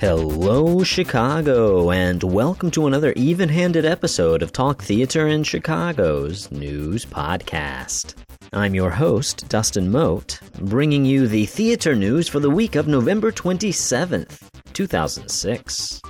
Hello, 0.00 0.82
Chicago, 0.82 1.90
and 1.90 2.22
welcome 2.22 2.70
to 2.70 2.86
another 2.86 3.12
even 3.16 3.50
handed 3.50 3.84
episode 3.84 4.42
of 4.42 4.50
Talk 4.50 4.82
Theater 4.82 5.28
in 5.28 5.42
Chicago's 5.42 6.50
news 6.50 7.04
podcast. 7.04 8.14
I'm 8.54 8.74
your 8.74 8.88
host, 8.88 9.46
Dustin 9.50 9.90
Moat, 9.90 10.40
bringing 10.58 11.04
you 11.04 11.28
the 11.28 11.44
theater 11.44 11.94
news 11.94 12.28
for 12.28 12.40
the 12.40 12.48
week 12.48 12.76
of 12.76 12.88
November 12.88 13.30
27th, 13.30 14.48
2006. 14.72 16.00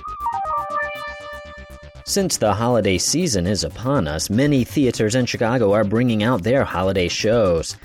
Since 2.05 2.37
the 2.37 2.53
holiday 2.53 2.97
season 2.97 3.45
is 3.45 3.65
upon 3.65 4.07
us, 4.07 4.29
many 4.29 4.63
theaters 4.63 5.15
in 5.15 5.25
Chicago 5.25 5.73
are 5.73 5.83
bringing 5.83 6.23
out 6.23 6.43
their 6.43 6.63
holiday 6.63 7.09
shows. 7.09 7.75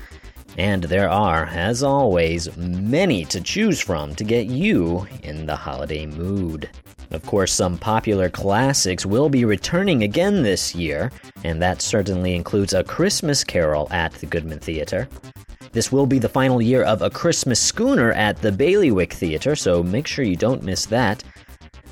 And 0.57 0.83
there 0.83 1.09
are, 1.09 1.45
as 1.45 1.83
always, 1.83 2.55
many 2.57 3.25
to 3.25 3.39
choose 3.41 3.79
from 3.79 4.15
to 4.15 4.23
get 4.23 4.47
you 4.47 5.07
in 5.21 5.45
the 5.45 5.55
holiday 5.55 6.07
mood. 6.07 6.69
Of 7.11 7.25
course, 7.25 7.53
some 7.53 7.77
popular 7.77 8.29
classics 8.29 9.05
will 9.05 9.29
be 9.29 9.45
returning 9.45 10.03
again 10.03 10.43
this 10.43 10.75
year, 10.75 11.11
and 11.43 11.61
that 11.61 11.81
certainly 11.81 12.35
includes 12.35 12.73
A 12.73 12.83
Christmas 12.83 13.43
Carol 13.43 13.87
at 13.91 14.13
the 14.13 14.25
Goodman 14.25 14.59
Theater. 14.59 15.07
This 15.71 15.91
will 15.91 16.07
be 16.07 16.19
the 16.19 16.27
final 16.27 16.61
year 16.61 16.83
of 16.83 17.01
A 17.01 17.09
Christmas 17.09 17.61
Schooner 17.61 18.11
at 18.13 18.41
the 18.41 18.51
Bailiwick 18.51 19.13
Theater, 19.13 19.55
so 19.55 19.83
make 19.83 20.07
sure 20.07 20.25
you 20.25 20.35
don't 20.35 20.63
miss 20.63 20.87
that. 20.87 21.23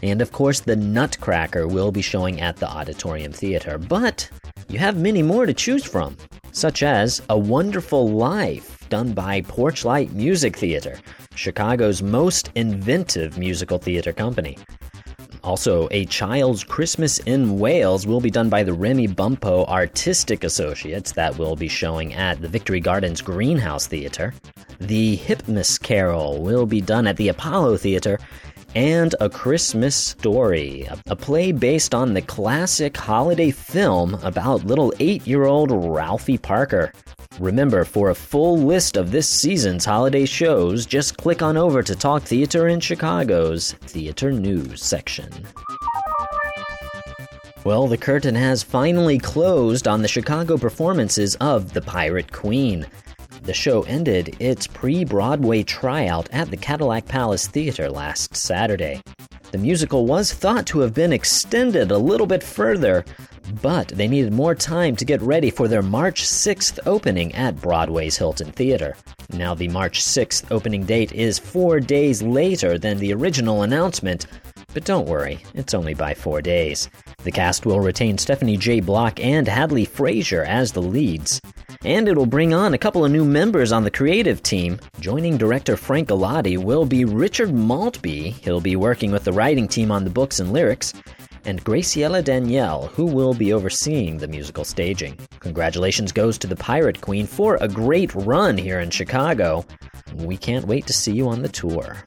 And 0.01 0.21
of 0.21 0.31
course, 0.31 0.59
The 0.59 0.75
Nutcracker 0.75 1.67
will 1.67 1.91
be 1.91 2.01
showing 2.01 2.41
at 2.41 2.57
the 2.57 2.67
Auditorium 2.67 3.31
Theater, 3.31 3.77
but 3.77 4.29
you 4.67 4.79
have 4.79 4.97
many 4.97 5.21
more 5.21 5.45
to 5.45 5.53
choose 5.53 5.85
from, 5.85 6.17
such 6.55 6.83
as 6.83 7.21
A 7.29 7.37
Wonderful 7.37 8.07
Life, 8.11 8.87
done 8.87 9.11
by 9.11 9.41
Porchlight 9.41 10.13
Music 10.13 10.55
Theater, 10.55 10.97
Chicago's 11.35 12.01
most 12.01 12.49
inventive 12.55 13.37
musical 13.37 13.77
theater 13.77 14.13
company. 14.13 14.57
Also, 15.43 15.89
A 15.91 16.05
Child's 16.05 16.63
Christmas 16.63 17.19
in 17.19 17.59
Wales 17.59 18.07
will 18.07 18.21
be 18.21 18.31
done 18.31 18.49
by 18.49 18.63
the 18.63 18.73
Remy 18.73 19.09
Bumppo 19.09 19.67
Artistic 19.67 20.45
Associates 20.45 21.11
that 21.11 21.37
will 21.37 21.57
be 21.57 21.67
showing 21.67 22.13
at 22.13 22.41
the 22.41 22.47
Victory 22.47 22.79
Gardens 22.79 23.21
Greenhouse 23.21 23.85
Theater. 23.85 24.33
The 24.79 25.17
Hipmas 25.17 25.79
Carol 25.79 26.41
will 26.41 26.65
be 26.65 26.79
done 26.79 27.05
at 27.05 27.17
the 27.17 27.27
Apollo 27.27 27.77
Theater, 27.77 28.17
and 28.75 29.15
A 29.21 29.29
Christmas 29.29 29.95
Story, 29.95 30.87
a 31.07 31.15
play 31.15 31.51
based 31.51 31.95
on 31.95 32.13
the 32.13 32.21
classic 32.21 32.95
holiday 32.95 33.49
film 33.49 34.15
about 34.15 34.65
little 34.65 34.93
eight 34.99 35.25
year 35.25 35.45
old 35.45 35.71
Ralphie 35.71 36.37
Parker. 36.37 36.91
Remember, 37.39 37.85
for 37.85 38.09
a 38.09 38.15
full 38.15 38.57
list 38.57 38.97
of 38.97 39.11
this 39.11 39.27
season's 39.27 39.85
holiday 39.85 40.25
shows, 40.25 40.85
just 40.85 41.17
click 41.17 41.41
on 41.41 41.57
over 41.57 41.81
to 41.81 41.95
Talk 41.95 42.23
Theater 42.23 42.67
in 42.67 42.79
Chicago's 42.79 43.73
Theater 43.81 44.31
News 44.31 44.83
section. 44.83 45.29
Well, 47.63 47.87
the 47.87 47.97
curtain 47.97 48.35
has 48.35 48.61
finally 48.61 49.17
closed 49.17 49.87
on 49.87 50.01
the 50.01 50.07
Chicago 50.07 50.57
performances 50.57 51.35
of 51.35 51.73
The 51.73 51.81
Pirate 51.81 52.31
Queen. 52.31 52.85
The 53.45 53.53
show 53.53 53.83
ended 53.83 54.35
its 54.39 54.65
pre 54.65 55.03
Broadway 55.03 55.61
tryout 55.61 56.27
at 56.31 56.49
the 56.49 56.57
Cadillac 56.57 57.05
Palace 57.05 57.45
Theater 57.45 57.91
last 57.91 58.35
Saturday. 58.35 59.03
The 59.51 59.59
musical 59.59 60.07
was 60.07 60.33
thought 60.33 60.65
to 60.67 60.79
have 60.79 60.95
been 60.95 61.13
extended 61.13 61.91
a 61.91 61.97
little 61.99 62.25
bit 62.25 62.41
further, 62.41 63.05
but 63.61 63.89
they 63.89 64.07
needed 64.07 64.33
more 64.33 64.55
time 64.55 64.95
to 64.95 65.05
get 65.05 65.21
ready 65.21 65.51
for 65.51 65.67
their 65.67 65.83
March 65.83 66.23
6th 66.23 66.79
opening 66.87 67.35
at 67.35 67.61
Broadway's 67.61 68.17
Hilton 68.17 68.51
Theater. 68.51 68.97
Now, 69.31 69.53
the 69.53 69.67
March 69.67 70.01
6th 70.01 70.51
opening 70.51 70.83
date 70.83 71.11
is 71.11 71.37
four 71.37 71.79
days 71.79 72.23
later 72.23 72.79
than 72.79 72.97
the 72.97 73.13
original 73.13 73.61
announcement, 73.61 74.25
but 74.73 74.85
don't 74.85 75.07
worry, 75.07 75.39
it's 75.53 75.75
only 75.75 75.93
by 75.93 76.15
four 76.15 76.41
days. 76.41 76.89
The 77.23 77.31
cast 77.31 77.67
will 77.67 77.79
retain 77.79 78.17
Stephanie 78.17 78.57
J. 78.57 78.79
Block 78.79 79.19
and 79.23 79.47
Hadley 79.47 79.85
Fraser 79.85 80.43
as 80.43 80.71
the 80.71 80.81
leads. 80.81 81.39
And 81.85 82.07
it'll 82.07 82.25
bring 82.25 82.51
on 82.51 82.73
a 82.73 82.79
couple 82.79 83.05
of 83.05 83.11
new 83.11 83.23
members 83.23 83.71
on 83.71 83.83
the 83.83 83.91
creative 83.91 84.41
team. 84.41 84.79
Joining 84.99 85.37
director 85.37 85.77
Frank 85.77 86.09
Galati 86.09 86.57
will 86.57 86.83
be 86.83 87.05
Richard 87.05 87.53
Maltby. 87.53 88.31
He'll 88.31 88.59
be 88.59 88.75
working 88.75 89.11
with 89.11 89.23
the 89.23 89.31
writing 89.31 89.67
team 89.67 89.91
on 89.91 90.03
the 90.03 90.09
books 90.09 90.39
and 90.39 90.51
lyrics. 90.51 90.93
And 91.43 91.63
Graciela 91.63 92.23
Daniele, 92.23 92.87
who 92.87 93.05
will 93.05 93.35
be 93.35 93.53
overseeing 93.53 94.17
the 94.17 94.27
musical 94.27 94.63
staging. 94.63 95.15
Congratulations 95.39 96.11
goes 96.11 96.39
to 96.39 96.47
the 96.47 96.55
Pirate 96.55 97.01
Queen 97.01 97.27
for 97.27 97.59
a 97.61 97.67
great 97.67 98.15
run 98.15 98.57
here 98.57 98.79
in 98.79 98.89
Chicago. 98.89 99.63
We 100.15 100.37
can't 100.37 100.65
wait 100.65 100.87
to 100.87 100.93
see 100.93 101.13
you 101.13 101.27
on 101.27 101.43
the 101.43 101.49
tour. 101.49 102.03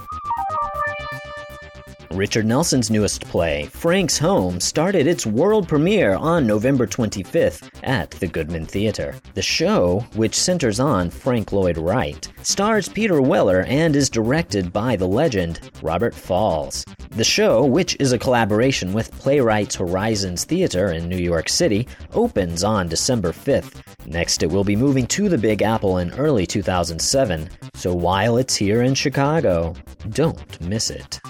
Richard 2.13 2.47
Nelson's 2.47 2.91
newest 2.91 3.25
play, 3.27 3.67
Frank's 3.67 4.17
Home, 4.19 4.61
started 4.61 5.07
its 5.07 5.27
world 5.27 5.69
premiere 5.69 6.15
on 6.15 6.47
November 6.47 6.87
25th 6.87 7.69
at 7.83 8.11
the 8.13 8.27
Goodman 8.27 8.65
Theater. 8.65 9.15
The 9.35 9.43
show, 9.43 10.05
which 10.15 10.35
centers 10.35 10.81
on 10.81 11.11
Frank 11.11 11.53
Lloyd 11.53 11.77
Wright, 11.77 12.27
stars 12.43 12.89
Peter 12.89 13.21
Weller 13.21 13.65
and 13.69 13.95
is 13.95 14.09
directed 14.09 14.73
by 14.73 14.97
the 14.97 15.07
legend 15.07 15.71
Robert 15.83 16.15
Falls. 16.15 16.85
The 17.11 17.25
show, 17.25 17.65
which 17.65 17.97
is 18.01 18.13
a 18.13 18.19
collaboration 18.19 18.93
with 18.93 19.13
Playwrights 19.13 19.77
Horizons 19.77 20.45
Theater 20.45 20.93
in 20.93 21.09
New 21.09 21.19
York 21.19 21.49
City, 21.49 21.87
opens 22.15 22.65
on 22.65 22.89
December 22.89 23.33
5th. 23.33 23.83
Next, 24.07 24.43
it 24.43 24.51
will 24.51 24.65
be 24.65 24.77
moving 24.77 25.07
to 25.09 25.29
the 25.29 25.39
Big 25.39 25.63
Apple 25.63 25.99
in 25.99 26.13
early 26.15 26.47
2007, 26.47 27.51
so 27.75 27.95
while 27.95 28.39
it's 28.39 28.57
here 28.57 28.83
in 28.83 28.95
Chicago, 28.95 29.75
don't 30.11 30.61
miss 30.61 30.91
it. 30.91 31.21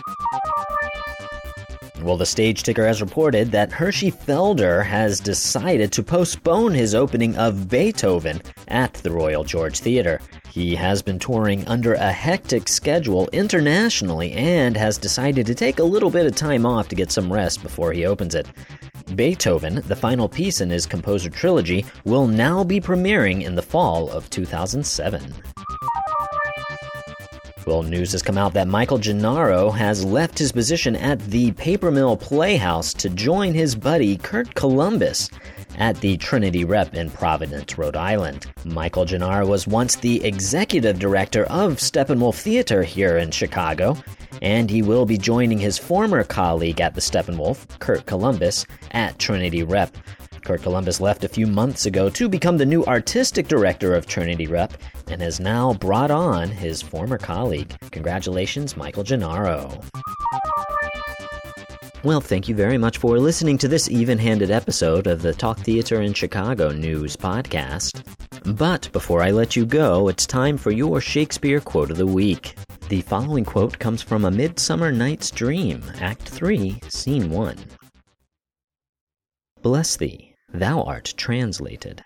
Well, 2.03 2.17
the 2.17 2.27
stage 2.27 2.63
ticker 2.63 2.87
has 2.87 3.01
reported 3.01 3.51
that 3.51 3.73
Hershey 3.73 4.13
Felder 4.13 4.85
has 4.85 5.19
decided 5.19 5.91
to 5.93 6.03
postpone 6.03 6.73
his 6.73 6.95
opening 6.95 7.37
of 7.37 7.69
Beethoven 7.69 8.41
at 8.69 8.95
the 8.95 9.11
Royal 9.11 9.43
George 9.43 9.81
Theatre. 9.81 10.21
He 10.49 10.77
has 10.77 11.03
been 11.03 11.19
touring 11.19 11.67
under 11.67 11.95
a 11.95 12.13
hectic 12.13 12.69
schedule 12.69 13.29
internationally 13.33 14.33
and 14.33 14.77
has 14.77 14.97
decided 14.97 15.45
to 15.47 15.57
take 15.57 15.81
a 15.81 15.85
little 15.85 16.11
bit 16.11 16.27
of 16.27 16.37
time 16.37 16.65
off 16.65 16.89
to 16.89 16.95
get 16.95 17.11
some 17.11 17.33
rest 17.33 17.65
before 17.65 17.93
he 17.93 18.07
opens 18.07 18.37
it. 18.37 18.47
Beethoven, 19.17 19.83
the 19.87 19.97
final 19.97 20.29
piece 20.29 20.61
in 20.61 20.71
his 20.71 20.87
composer 20.87 21.31
trilogy, 21.31 21.85
will 22.05 22.29
now 22.29 22.63
be 22.63 22.81
premiering 22.81 23.43
in 23.43 23.57
the 23.57 23.63
fall 23.63 24.09
of 24.11 24.31
2007. 24.31 25.35
Well, 27.69 27.83
news 27.83 28.13
has 28.13 28.23
come 28.23 28.39
out 28.39 28.55
that 28.55 28.67
Michael 28.67 28.97
Gennaro 28.97 29.69
has 29.69 30.03
left 30.03 30.39
his 30.39 30.53
position 30.53 30.97
at 30.97 31.21
the 31.27 31.53
Paper 31.53 31.91
Mill 31.91 32.17
Playhouse 32.17 32.95
to 32.95 33.11
join 33.11 33.53
his 33.53 33.75
buddy 33.75 34.17
Curt 34.17 34.55
Columbus 34.55 35.29
at 35.77 36.01
the 36.01 36.17
Trinity 36.17 36.65
Rep 36.65 36.95
in 36.95 37.11
Providence, 37.11 37.77
Rhode 37.77 37.95
Island. 37.95 38.47
Michael 38.65 39.05
Gennaro 39.05 39.47
was 39.47 39.67
once 39.67 39.97
the 39.97 40.25
executive 40.25 40.99
director 40.99 41.45
of 41.45 41.75
Steppenwolf 41.75 42.41
Theater 42.41 42.83
here 42.83 43.19
in 43.19 43.31
Chicago, 43.31 43.99
and 44.41 44.71
he 44.71 44.81
will 44.81 45.05
be 45.05 45.19
joining 45.19 45.59
his 45.59 45.77
former 45.77 46.25
colleague 46.25 46.81
at 46.81 46.95
the 46.95 47.03
Steppenwolf, 47.03 47.79
Curt 47.81 48.07
Columbus, 48.07 48.65
at 48.93 49.19
Trinity 49.19 49.63
Rep. 49.63 49.95
Curt 50.43 50.63
Columbus 50.63 51.01
left 51.01 51.25
a 51.25 51.29
few 51.29 51.47
months 51.47 51.87
ago 51.87 52.09
to 52.11 52.29
become 52.29 52.57
the 52.57 52.67
new 52.67 52.85
artistic 52.85 53.49
director 53.49 53.95
of 53.95 54.07
Trinity 54.07 54.47
Rep 54.47 54.75
and 55.09 55.21
has 55.21 55.41
now 55.41 55.75
brought 55.75 56.11
on 56.11 56.49
his 56.49 56.83
former 56.83 57.19
colleague. 57.19 57.75
Congratulations, 57.91 58.77
Michael 58.77 59.05
Gennaro. 59.05 59.81
Well, 62.05 62.21
thank 62.21 62.49
you 62.49 62.55
very 62.55 62.79
much 62.79 62.99
for 62.99 63.19
listening 63.19 63.59
to 63.59 63.69
this 63.69 63.91
even 63.91 64.19
handed 64.19 64.51
episode 64.53 65.09
of 65.09 65.21
the 65.21 65.35
Talk 65.35 65.59
Theater 65.59 66.01
in 66.01 66.15
Chicago 66.15 66.71
News 66.71 67.17
podcast. 67.17 68.05
But 68.57 68.89
before 68.93 69.21
I 69.23 69.33
let 69.33 69.57
you 69.57 69.67
go, 69.67 70.09
it's 70.09 70.25
time 70.25 70.57
for 70.57 70.71
your 70.71 71.01
Shakespeare 71.01 71.61
quote 71.61 71.91
of 71.91 71.97
the 71.97 72.07
week. 72.07 72.55
The 72.89 73.03
following 73.03 73.45
quote 73.45 73.79
comes 73.79 74.01
from 74.01 74.25
A 74.25 74.31
Midsummer 74.31 74.93
Night's 74.93 75.31
Dream, 75.31 75.83
Act 76.01 76.23
3, 76.23 76.79
Scene 76.89 77.31
1. 77.31 77.57
Bless 79.61 79.97
thee, 79.97 80.28
Thou 80.53 80.83
art 80.83 81.13
translated. 81.17 82.03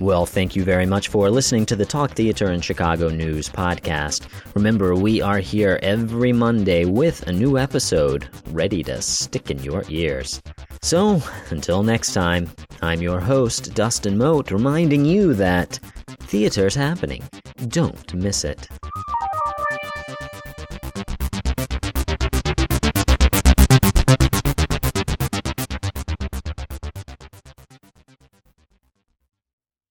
Well, 0.00 0.26
thank 0.26 0.56
you 0.56 0.64
very 0.64 0.86
much 0.86 1.08
for 1.08 1.30
listening 1.30 1.66
to 1.66 1.76
the 1.76 1.84
Talk 1.84 2.12
Theater 2.12 2.50
in 2.50 2.60
Chicago 2.60 3.10
News 3.10 3.48
podcast. 3.48 4.26
Remember, 4.54 4.94
we 4.96 5.20
are 5.20 5.38
here 5.38 5.78
every 5.82 6.32
Monday 6.32 6.84
with 6.84 7.26
a 7.28 7.32
new 7.32 7.58
episode 7.58 8.28
ready 8.50 8.82
to 8.84 9.00
stick 9.02 9.50
in 9.50 9.62
your 9.62 9.84
ears. 9.88 10.42
So, 10.82 11.22
until 11.50 11.82
next 11.82 12.12
time, 12.12 12.50
I'm 12.82 13.02
your 13.02 13.20
host, 13.20 13.74
Dustin 13.74 14.18
Moat, 14.18 14.50
reminding 14.50 15.04
you 15.04 15.34
that 15.34 15.78
theater's 16.22 16.74
happening. 16.74 17.22
Don't 17.68 18.12
miss 18.14 18.44
it. 18.44 18.66